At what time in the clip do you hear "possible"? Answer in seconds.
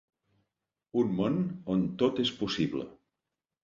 2.43-2.93